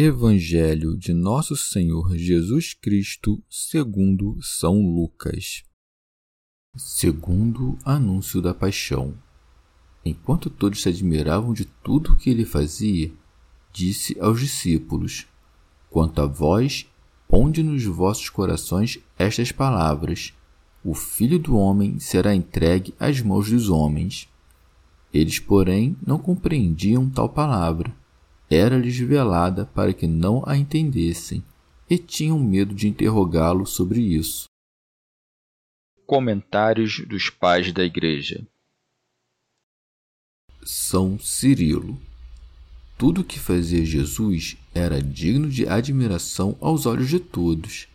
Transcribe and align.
Evangelho 0.00 0.96
de 0.96 1.12
Nosso 1.12 1.56
Senhor 1.56 2.16
Jesus 2.16 2.72
Cristo, 2.72 3.42
segundo 3.50 4.38
São 4.40 4.80
Lucas. 4.80 5.64
Segundo 6.76 7.76
anúncio 7.84 8.40
da 8.40 8.54
paixão. 8.54 9.12
Enquanto 10.04 10.48
todos 10.50 10.82
se 10.82 10.88
admiravam 10.88 11.52
de 11.52 11.64
tudo 11.64 12.12
o 12.12 12.16
que 12.16 12.30
ele 12.30 12.44
fazia, 12.44 13.10
disse 13.72 14.16
aos 14.20 14.38
discípulos: 14.38 15.26
Quanto 15.90 16.22
a 16.22 16.26
vós, 16.26 16.86
ponde 17.26 17.64
nos 17.64 17.84
vossos 17.84 18.28
corações 18.28 19.00
estas 19.18 19.50
palavras: 19.50 20.32
O 20.84 20.94
Filho 20.94 21.40
do 21.40 21.56
homem 21.56 21.98
será 21.98 22.36
entregue 22.36 22.94
às 23.00 23.20
mãos 23.20 23.50
dos 23.50 23.68
homens. 23.68 24.28
Eles, 25.12 25.40
porém, 25.40 25.96
não 26.06 26.20
compreendiam 26.20 27.10
tal 27.10 27.28
palavra 27.28 27.92
era-lhes 28.50 28.98
velada 28.98 29.66
para 29.66 29.92
que 29.92 30.06
não 30.06 30.42
a 30.46 30.56
entendessem, 30.56 31.44
e 31.88 31.98
tinham 31.98 32.38
medo 32.38 32.74
de 32.74 32.88
interrogá-lo 32.88 33.66
sobre 33.66 34.00
isso. 34.00 34.44
Comentários 36.06 37.00
dos 37.06 37.28
Pais 37.28 37.72
da 37.72 37.84
Igreja 37.84 38.46
São 40.62 41.18
Cirilo 41.18 42.00
Tudo 42.96 43.20
o 43.20 43.24
que 43.24 43.38
fazia 43.38 43.84
Jesus 43.84 44.56
era 44.74 45.02
digno 45.02 45.50
de 45.50 45.68
admiração 45.68 46.56
aos 46.60 46.86
olhos 46.86 47.08
de 47.08 47.20
todos, 47.20 47.88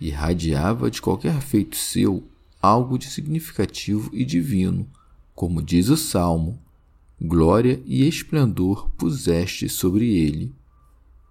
irradiava 0.00 0.90
de 0.90 1.02
qualquer 1.02 1.40
feito 1.42 1.76
seu 1.76 2.26
algo 2.62 2.98
de 2.98 3.10
significativo 3.10 4.10
e 4.12 4.24
divino, 4.24 4.88
como 5.34 5.62
diz 5.62 5.88
o 5.88 5.96
Salmo 5.96 6.58
glória 7.20 7.82
e 7.84 8.06
esplendor 8.08 8.88
puseste 8.96 9.68
sobre 9.68 10.16
ele. 10.16 10.54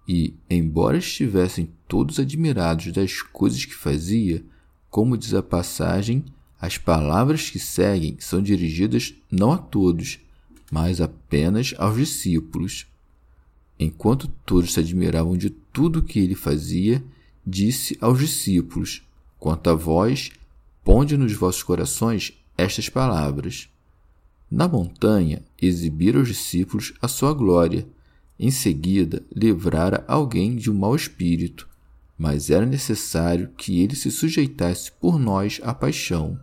E, 0.06 0.34
embora 0.48 0.98
estivessem 0.98 1.70
todos 1.88 2.18
admirados 2.18 2.92
das 2.92 3.22
coisas 3.22 3.64
que 3.64 3.74
fazia, 3.74 4.44
como 4.88 5.16
diz 5.16 5.34
a 5.34 5.42
passagem, 5.42 6.24
as 6.60 6.76
palavras 6.76 7.48
que 7.48 7.58
seguem 7.58 8.16
são 8.20 8.42
dirigidas 8.42 9.14
não 9.30 9.52
a 9.52 9.58
todos, 9.58 10.18
mas 10.70 11.00
apenas 11.00 11.74
aos 11.78 11.96
discípulos. 11.96 12.86
Enquanto 13.78 14.28
todos 14.44 14.72
se 14.72 14.80
admiravam 14.80 15.36
de 15.36 15.50
tudo 15.50 16.02
que 16.02 16.18
ele 16.18 16.34
fazia, 16.34 17.02
disse 17.46 17.96
aos 18.00 18.18
discípulos: 18.18 19.02
Quanto 19.38 19.70
a 19.70 19.74
vós, 19.74 20.30
ponde 20.84 21.16
nos 21.16 21.32
vossos 21.32 21.62
corações 21.62 22.32
estas 22.58 22.88
palavras. 22.88 23.68
Na 24.50 24.66
montanha, 24.66 25.44
exibira 25.62 26.18
aos 26.18 26.28
discípulos 26.28 26.92
a 27.00 27.06
sua 27.06 27.32
glória. 27.32 27.86
Em 28.38 28.50
seguida, 28.50 29.22
livrara 29.34 30.04
alguém 30.08 30.56
de 30.56 30.70
um 30.70 30.74
mau 30.74 30.96
espírito, 30.96 31.68
mas 32.18 32.50
era 32.50 32.66
necessário 32.66 33.50
que 33.56 33.80
ele 33.80 33.94
se 33.94 34.10
sujeitasse 34.10 34.90
por 34.90 35.18
nós 35.18 35.60
à 35.62 35.72
paixão. 35.72 36.38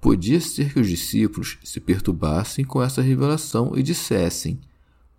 Podia 0.00 0.40
ser 0.40 0.74
que 0.74 0.80
os 0.80 0.88
discípulos 0.88 1.58
se 1.64 1.80
perturbassem 1.80 2.64
com 2.64 2.82
essa 2.82 3.00
revelação 3.00 3.72
e 3.76 3.82
dissessem: 3.82 4.60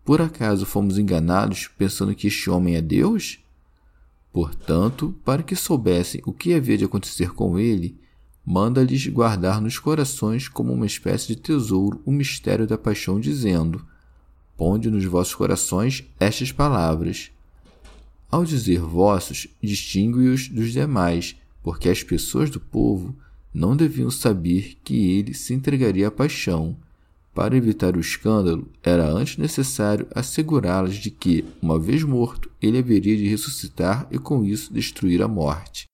Por 0.05 0.21
acaso 0.21 0.65
fomos 0.65 0.99
enganados 0.99 1.67
pensando 1.77 2.13
que 2.13 2.27
este 2.27 2.49
homem 2.49 2.75
é 2.75 2.81
Deus? 2.81 3.39
Portanto, 4.31 5.15
para 5.23 5.41
que 5.41 5.55
soubessem 5.55 6.21
o 6.25 6.33
que 6.33 6.53
havia 6.53 6.77
de 6.77 6.85
acontecer 6.85 7.31
com 7.33 7.57
ele, 7.57 7.97
manda-lhes 8.45 9.07
guardar 9.07 9.61
nos 9.61 9.79
corações 9.79 10.47
como 10.47 10.73
uma 10.73 10.85
espécie 10.85 11.27
de 11.27 11.35
tesouro 11.35 12.01
o 12.05 12.11
mistério 12.11 12.67
da 12.67 12.77
paixão, 12.77 13.19
dizendo: 13.19 13.85
Ponde 14.57 14.89
nos 14.89 15.05
vossos 15.05 15.35
corações 15.35 16.03
estas 16.19 16.51
palavras. 16.51 17.31
Ao 18.29 18.43
dizer 18.43 18.79
vossos, 18.79 19.47
distingue-os 19.61 20.49
dos 20.49 20.71
demais, 20.71 21.35
porque 21.61 21.87
as 21.87 22.03
pessoas 22.03 22.49
do 22.49 22.59
povo 22.59 23.15
não 23.53 23.75
deviam 23.75 24.09
saber 24.09 24.77
que 24.83 25.11
ele 25.11 25.33
se 25.33 25.53
entregaria 25.53 26.07
à 26.07 26.11
paixão. 26.11 26.75
Para 27.33 27.55
evitar 27.55 27.95
o 27.95 27.99
escândalo, 27.99 28.67
era 28.83 29.07
antes 29.09 29.37
necessário 29.37 30.07
assegurá-las 30.13 30.95
de 30.95 31.09
que, 31.09 31.45
uma 31.61 31.79
vez 31.79 32.03
morto, 32.03 32.49
ele 32.61 32.77
haveria 32.77 33.17
de 33.17 33.27
ressuscitar 33.27 34.07
e 34.11 34.19
com 34.19 34.43
isso 34.43 34.73
destruir 34.73 35.21
a 35.21 35.27
morte. 35.27 35.87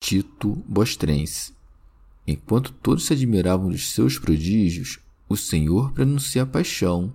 Tito 0.00 0.62
Bostrense. 0.66 1.52
Enquanto 2.26 2.72
todos 2.72 3.06
se 3.06 3.12
admiravam 3.12 3.70
dos 3.70 3.90
seus 3.90 4.18
prodígios, 4.18 4.98
o 5.28 5.36
Senhor 5.36 5.92
pronuncia 5.92 6.42
a 6.42 6.46
paixão. 6.46 7.12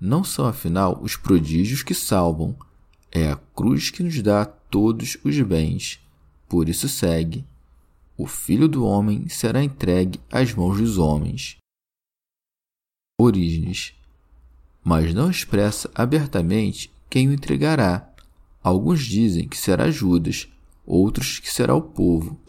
Não 0.00 0.22
são, 0.22 0.46
afinal, 0.46 1.00
os 1.02 1.16
prodígios 1.16 1.82
que 1.82 1.94
salvam, 1.94 2.56
é 3.10 3.30
a 3.30 3.36
cruz 3.36 3.90
que 3.90 4.02
nos 4.02 4.20
dá 4.20 4.44
todos 4.44 5.16
os 5.24 5.40
bens. 5.40 6.00
Por 6.48 6.68
isso 6.68 6.88
segue: 6.88 7.46
O 8.16 8.26
Filho 8.26 8.68
do 8.68 8.84
Homem 8.84 9.28
será 9.28 9.62
entregue 9.62 10.20
às 10.30 10.52
mãos 10.52 10.78
dos 10.78 10.98
homens. 10.98 11.56
Orígenes. 13.18 13.94
Mas 14.84 15.14
não 15.14 15.30
expressa 15.30 15.90
abertamente 15.94 16.92
quem 17.08 17.28
o 17.28 17.32
entregará. 17.32 18.12
Alguns 18.62 19.04
dizem 19.04 19.48
que 19.48 19.56
será 19.56 19.90
Judas, 19.90 20.48
outros 20.86 21.38
que 21.38 21.52
será 21.52 21.74
o 21.74 21.82
povo. 21.82 22.40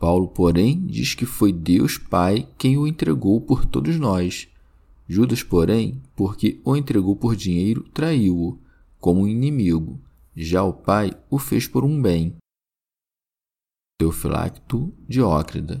Paulo, 0.00 0.28
porém, 0.28 0.84
diz 0.86 1.14
que 1.14 1.26
foi 1.26 1.52
Deus 1.52 1.98
Pai 1.98 2.48
quem 2.58 2.76
o 2.76 2.86
entregou 2.86 3.40
por 3.40 3.64
todos 3.64 3.96
nós. 3.96 4.48
Judas, 5.06 5.42
porém, 5.42 6.00
porque 6.16 6.60
o 6.64 6.74
entregou 6.74 7.14
por 7.14 7.36
dinheiro, 7.36 7.82
traiu-o 7.92 8.58
como 8.98 9.22
um 9.22 9.28
inimigo. 9.28 10.00
Já 10.34 10.62
o 10.62 10.72
Pai 10.72 11.12
o 11.30 11.38
fez 11.38 11.68
por 11.68 11.84
um 11.84 12.00
bem. 12.00 12.36
Teofilacto 13.98 14.92
Diócrida 15.08 15.80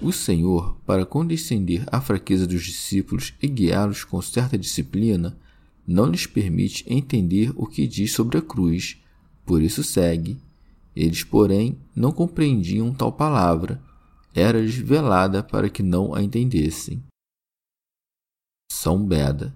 O 0.00 0.12
Senhor, 0.12 0.76
para 0.86 1.04
condescender 1.04 1.84
à 1.90 2.00
fraqueza 2.00 2.46
dos 2.46 2.62
discípulos 2.62 3.34
e 3.42 3.48
guiá-los 3.48 4.04
com 4.04 4.22
certa 4.22 4.56
disciplina, 4.56 5.36
não 5.86 6.06
lhes 6.06 6.26
permite 6.26 6.84
entender 6.86 7.52
o 7.56 7.66
que 7.66 7.86
diz 7.86 8.12
sobre 8.12 8.38
a 8.38 8.42
cruz. 8.42 8.98
Por 9.44 9.60
isso 9.60 9.82
segue, 9.82 10.38
eles, 10.94 11.24
porém, 11.24 11.78
não 11.94 12.12
compreendiam 12.12 12.92
tal 12.92 13.12
palavra, 13.12 13.82
era-lhes 14.34 14.76
velada 14.76 15.42
para 15.42 15.68
que 15.68 15.82
não 15.82 16.14
a 16.14 16.22
entendessem. 16.22 17.02
São 18.70 19.04
Beda. 19.04 19.54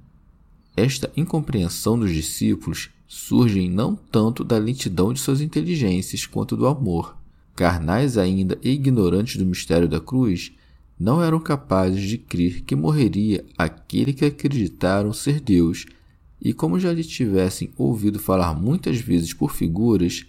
Esta 0.76 1.10
incompreensão 1.16 1.98
dos 1.98 2.12
discípulos 2.12 2.90
surge 3.08 3.68
não 3.68 3.96
tanto 3.96 4.44
da 4.44 4.58
lentidão 4.58 5.12
de 5.12 5.20
suas 5.20 5.40
inteligências 5.40 6.26
quanto 6.26 6.56
do 6.56 6.66
amor. 6.66 7.16
Carnais 7.54 8.18
ainda 8.18 8.58
e 8.62 8.70
ignorantes 8.70 9.36
do 9.36 9.46
mistério 9.46 9.88
da 9.88 9.98
cruz, 9.98 10.52
não 10.98 11.22
eram 11.22 11.40
capazes 11.40 12.02
de 12.02 12.18
crer 12.18 12.62
que 12.62 12.76
morreria 12.76 13.44
aquele 13.56 14.12
que 14.12 14.24
acreditaram 14.24 15.12
ser 15.12 15.40
Deus, 15.40 15.86
e 16.40 16.52
como 16.52 16.78
já 16.78 16.92
lhe 16.92 17.04
tivessem 17.04 17.70
ouvido 17.76 18.18
falar 18.18 18.54
muitas 18.54 18.98
vezes 18.98 19.32
por 19.32 19.52
figuras, 19.52 20.26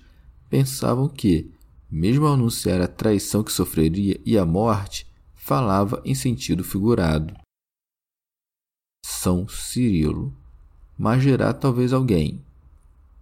pensavam 0.49 1.07
que, 1.07 1.49
mesmo 1.89 2.25
ao 2.25 2.33
anunciar 2.33 2.81
a 2.81 2.87
traição 2.87 3.43
que 3.43 3.51
sofreria 3.51 4.19
e 4.25 4.37
a 4.37 4.45
morte, 4.45 5.07
falava 5.33 6.01
em 6.03 6.13
sentido 6.13 6.63
figurado. 6.63 7.33
São 9.05 9.47
Cirilo. 9.47 10.33
Mas 10.97 11.21
dirá 11.21 11.53
talvez 11.53 11.93
alguém: 11.93 12.41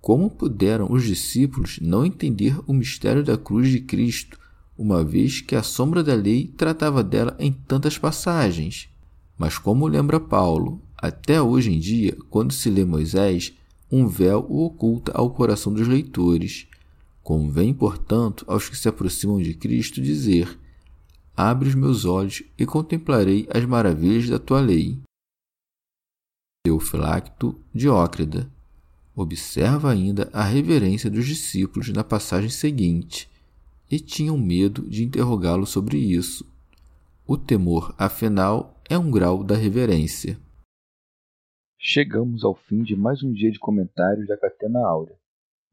Como 0.01 0.29
puderam 0.29 0.91
os 0.91 1.03
discípulos 1.03 1.77
não 1.81 2.05
entender 2.05 2.57
o 2.65 2.73
mistério 2.73 3.23
da 3.23 3.37
cruz 3.37 3.69
de 3.69 3.81
Cristo, 3.81 4.39
uma 4.77 5.03
vez 5.03 5.41
que 5.41 5.55
a 5.55 5.63
sombra 5.63 6.03
da 6.03 6.15
lei 6.15 6.47
tratava 6.47 7.03
dela 7.03 7.35
em 7.37 7.51
tantas 7.51 7.97
passagens? 7.97 8.89
Mas, 9.37 9.57
como 9.57 9.87
lembra 9.87 10.19
Paulo, 10.19 10.81
até 10.97 11.41
hoje 11.41 11.71
em 11.71 11.79
dia, 11.79 12.17
quando 12.29 12.53
se 12.53 12.69
lê 12.69 12.85
Moisés, 12.85 13.53
um 13.91 14.07
véu 14.07 14.45
o 14.49 14.65
oculta 14.65 15.11
ao 15.13 15.29
coração 15.29 15.73
dos 15.73 15.87
leitores. 15.87 16.67
Convém, 17.25 17.73
portanto, 17.73 18.45
aos 18.47 18.69
que 18.69 18.77
se 18.77 18.87
aproximam 18.87 19.41
de 19.41 19.55
Cristo 19.55 19.99
dizer: 19.99 20.59
Abre 21.35 21.67
os 21.67 21.73
meus 21.73 22.05
olhos 22.05 22.43
e 22.55 22.67
contemplarei 22.67 23.47
as 23.51 23.65
maravilhas 23.65 24.29
da 24.29 24.37
tua 24.37 24.61
lei. 24.61 25.01
Teofilacto 26.63 27.59
Diócrida 27.73 28.47
observa 29.15 29.91
ainda 29.91 30.29
a 30.31 30.43
reverência 30.43 31.09
dos 31.09 31.25
discípulos 31.25 31.89
na 31.89 32.03
passagem 32.03 32.51
seguinte 32.51 33.27
e 33.89 33.99
tinham 33.99 34.37
medo 34.37 34.87
de 34.87 35.03
interrogá-lo 35.03 35.65
sobre 35.65 35.97
isso. 35.97 36.47
O 37.25 37.35
temor, 37.35 37.95
afinal, 37.97 38.79
é 38.87 38.99
um 38.99 39.09
grau 39.09 39.43
da 39.43 39.55
reverência. 39.55 40.39
Chegamos 41.79 42.43
ao 42.43 42.53
fim 42.53 42.83
de 42.83 42.95
mais 42.95 43.23
um 43.23 43.33
dia 43.33 43.49
de 43.49 43.57
comentários 43.57 44.27
da 44.27 44.37
Catena 44.37 44.85
Áurea. 44.85 45.24